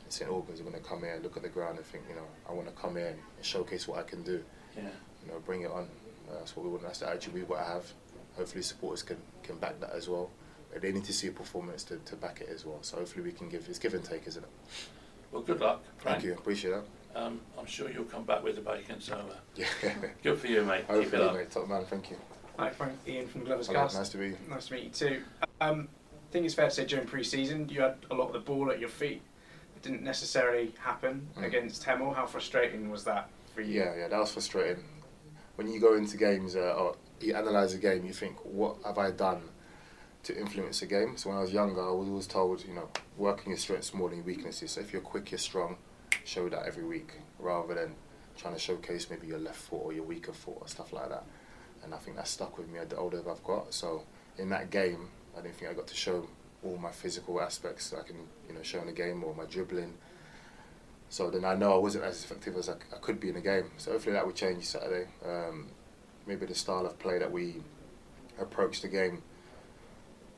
[0.10, 2.28] St Albans are going to come here, look at the ground, and think, you know,
[2.50, 4.42] I want to come here and showcase what I can do.
[4.78, 4.84] Yeah.
[5.26, 5.90] You know, bring it on.
[6.30, 6.84] Uh, that's what we want.
[6.84, 7.92] That's the attitude we want to have.
[8.38, 10.30] Hopefully, supporters can, can back that as well.
[10.72, 12.78] But they need to see a performance to, to back it as well.
[12.82, 13.68] So hopefully, we can give.
[13.68, 14.50] It's give and take, isn't it?
[15.34, 16.18] Well, good luck, Frank.
[16.20, 16.34] Thank you.
[16.34, 16.86] Appreciate that.
[17.22, 19.22] Um, I'm sure you'll come back with the bacon, so uh,
[19.56, 19.66] Yeah.
[20.22, 20.86] good for you, mate.
[20.88, 21.36] Keep it Hopefully, up.
[21.36, 21.52] mate.
[21.52, 21.86] Top man.
[21.86, 22.18] Thank you.
[22.58, 22.94] Hi, Frank.
[23.08, 23.96] Ian from Glovers Hello, Cast.
[23.98, 24.38] nice to meet you.
[24.50, 25.22] Nice to meet you too.
[25.60, 28.39] Um, I think it's fair to say during pre-season you had a lot of the
[28.39, 29.22] ball at your feet.
[29.76, 31.46] It didn't necessarily happen Mm.
[31.46, 32.15] against Hemel.
[32.15, 33.82] How frustrating was that for you?
[33.82, 34.84] Yeah, yeah, that was frustrating.
[35.56, 38.98] When you go into games uh, or you analyse a game, you think, what have
[38.98, 39.41] I done
[40.24, 41.18] to influence a game?
[41.18, 44.10] So when I was younger, I was always told, you know, working your strengths more
[44.10, 44.72] than your weaknesses.
[44.72, 45.78] So if you're quick, you're strong,
[46.24, 47.96] show that every week rather than
[48.38, 51.24] trying to showcase maybe your left foot or your weaker foot or stuff like that.
[51.86, 53.74] And I think that stuck with me the older I've got.
[53.74, 54.04] So
[54.38, 56.28] in that game, I didn't think I got to show
[56.63, 58.17] all my physical aspects that I can,
[58.50, 59.93] you know, show in the game or my dribbling.
[61.10, 63.41] So then I know I wasn't as effective as I, I could be in the
[63.41, 63.69] game.
[63.78, 65.08] So hopefully that would change Saturday.
[65.24, 65.67] Um,
[66.26, 67.62] maybe the style of play that we
[68.39, 69.21] approached the game,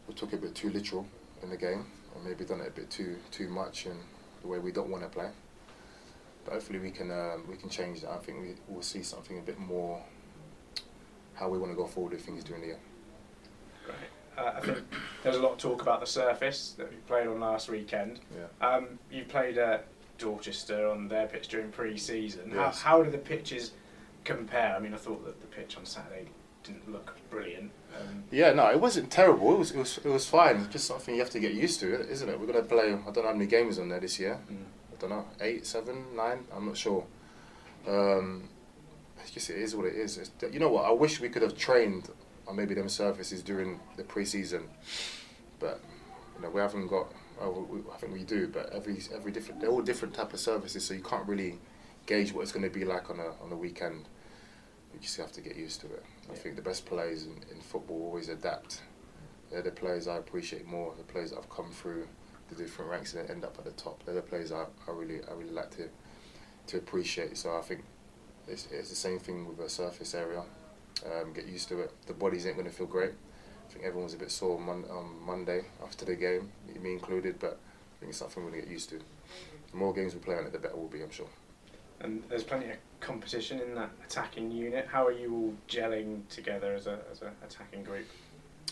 [0.08, 1.08] we took it a bit too literal
[1.42, 3.98] in the game, and maybe done it a bit too too much in
[4.42, 5.30] the way we don't want to play.
[6.44, 8.12] But hopefully we can um, we can change that.
[8.12, 10.04] I think we will see something a bit more
[11.38, 12.80] how we want to go forward with things during the year.
[13.86, 13.98] Great.
[14.38, 14.78] Uh, I think
[15.24, 18.20] there was a lot of talk about the surface that we played on last weekend.
[18.36, 18.68] Yeah.
[18.68, 22.52] Um, you played at Dorchester on their pitch during pre-season.
[22.54, 22.82] Yes.
[22.82, 23.72] How, how do the pitches
[24.24, 24.76] compare?
[24.76, 26.28] I mean, I thought that the pitch on Saturday
[26.64, 27.72] didn't look brilliant.
[28.00, 29.54] Um, Yeah, no, it wasn't terrible.
[29.54, 30.58] It was it was it was fine.
[30.58, 32.40] It's just something you have to get used to, isn't it?
[32.40, 32.94] We're gonna play.
[32.94, 34.40] I don't know how many games on there this year.
[34.52, 34.58] Mm.
[34.92, 36.46] I don't know, eight, seven, nine.
[36.56, 37.06] I'm not sure.
[37.88, 38.50] Um,
[39.50, 40.18] it's it is what it is.
[40.18, 40.86] It's, you know what?
[40.86, 42.10] I wish we could have trained
[42.48, 44.70] on maybe them surfaces during the pre-season,
[45.60, 45.80] but
[46.36, 47.12] you know we haven't got.
[47.40, 49.62] Oh, we, I think we do, but every every different.
[49.62, 51.60] They're all different type of surfaces, so you can't really
[52.06, 54.08] gauge what it's going to be like on a on a weekend.
[54.94, 56.04] You just have to get used to it.
[56.30, 56.40] I Yeah.
[56.40, 58.82] think the best players in, in football always adapt.
[59.52, 60.94] They're the players I appreciate more.
[60.98, 62.08] The players that have come through
[62.50, 64.04] the different ranks and end up at the top.
[64.06, 65.90] They're the players I, I really I really like to
[66.68, 67.38] to appreciate.
[67.38, 67.84] So I think
[68.48, 70.42] it's, it's the same thing with a surface area.
[71.06, 71.92] Um, get used to it.
[72.08, 73.12] The bodies ain't going to feel great.
[73.70, 76.50] I think everyone was a bit sore on, Mon- on Monday after the game,
[76.82, 77.40] me included.
[77.40, 79.00] But I think it's something we're going to get used to.
[79.72, 81.02] The more games we play on it, the better we'll be.
[81.04, 81.28] I'm sure.
[82.00, 84.88] and there's plenty of competition in that attacking unit.
[84.88, 88.06] How are you all gelling together as a as an attacking group?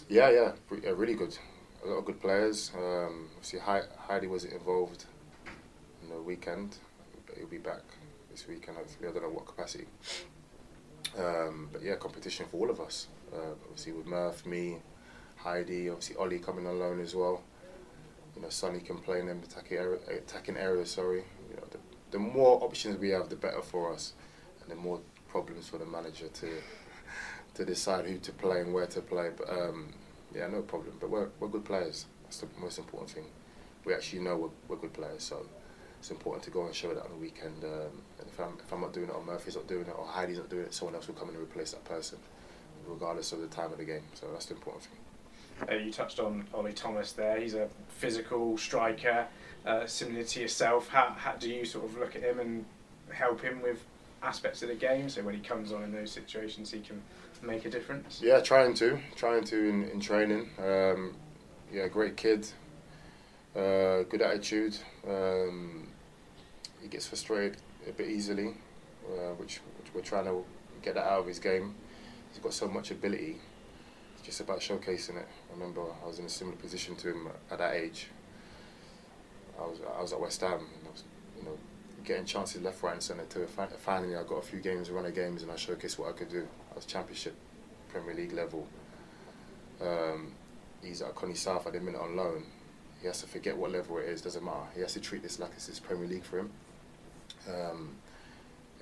[0.10, 0.52] Yeah, yeah,
[0.84, 1.38] yeah, really good.
[1.84, 2.72] A lot of good players.
[2.76, 5.06] Um, obviously, Hei- Heidi was involved
[6.02, 6.78] in the weekend,
[7.28, 7.82] but he'll be back
[8.36, 8.76] this weekend.
[8.78, 9.86] Hopefully, I don't know what capacity.
[11.18, 13.08] Um, but yeah, competition for all of us.
[13.34, 14.78] Uh, obviously, with Murph, me,
[15.38, 17.42] Heidi, obviously Ollie coming on loan as well.
[18.36, 20.92] You know, Sonny can play in them attacking area, attacking areas.
[20.92, 21.78] Sorry, you know, the,
[22.12, 24.14] the more options we have, the better for us,
[24.62, 26.50] and the more problems for the manager to
[27.54, 29.30] to decide who to play and where to play.
[29.36, 29.94] But um,
[30.36, 30.98] yeah, no problem.
[31.00, 32.06] But we're, we're good players.
[32.24, 33.28] That's the most important thing.
[33.86, 35.46] We actually know we're, we're good players, so
[36.00, 37.64] it's important to go and show that on the weekend.
[37.64, 40.38] Um, if I'm if I'm not doing it, or Murphy's not doing it, or Heidi's
[40.38, 42.18] not doing it, someone else will come in and replace that person,
[42.88, 44.04] regardless of the time of the game.
[44.14, 45.00] So that's the important thing.
[45.70, 47.40] Uh, you touched on Ollie Thomas there.
[47.40, 49.26] He's a physical striker,
[49.66, 50.90] uh, similar to yourself.
[50.90, 52.66] How, how do you sort of look at him and
[53.10, 53.84] help him with
[54.22, 55.08] aspects of the game?
[55.08, 57.02] So when he comes on in those situations, he can
[57.42, 58.20] make a difference.
[58.22, 60.50] Yeah, trying to, trying to in, in training.
[60.60, 61.16] Um,
[61.72, 62.48] yeah, great kid,
[63.56, 64.78] uh, good attitude.
[65.08, 65.88] Um,
[66.82, 68.56] he gets frustrated a bit easily,
[69.08, 70.44] uh, which, which we're trying to
[70.82, 71.76] get that out of his game.
[72.32, 73.38] He's got so much ability.
[74.16, 75.28] It's just about showcasing it.
[75.50, 78.08] I remember I was in a similar position to him at that age.
[79.60, 80.54] I was I was at West Ham.
[80.54, 81.04] And I was,
[81.38, 81.58] you know,
[82.04, 83.26] getting chances left, right, and centre.
[83.26, 86.12] To finally, I got a few games, run of games, and I showcased what I
[86.12, 86.48] could do.
[86.72, 87.36] I was Championship,
[87.90, 88.68] Premier League level.
[89.82, 90.34] Um,
[90.84, 92.44] he's at Connie South at the minute on loan.
[93.02, 94.22] He has to forget what level it is.
[94.22, 94.68] Doesn't matter.
[94.74, 96.52] He has to treat this like it's Premier League for him.
[97.50, 97.96] Um,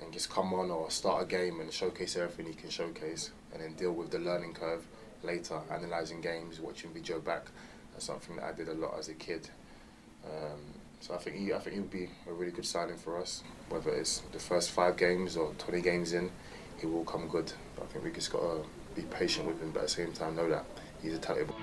[0.02, 3.62] and just come on or start a game and showcase everything he can showcase, and
[3.62, 4.84] then deal with the learning curve
[5.22, 7.46] later, analysing games, watching video back.
[7.92, 9.48] That's something that I did a lot as a kid.
[10.24, 10.60] Um,
[11.00, 13.42] so I think he, I think he'll be a really good signing for us.
[13.68, 16.30] Whether it's the first five games or 20 games in,
[16.78, 17.52] he will come good.
[17.76, 20.12] But I think we just got to be patient with him, but at the same
[20.12, 20.64] time know that
[21.02, 21.54] he's a talented.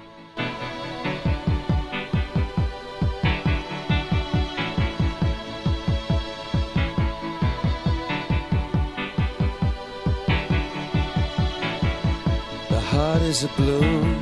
[13.31, 14.21] Is a balloon,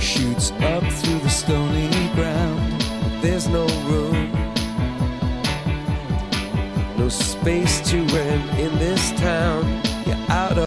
[0.00, 2.80] shoots up through the stony ground.
[3.22, 4.32] There's no room,
[6.98, 9.87] no space to rent in this town.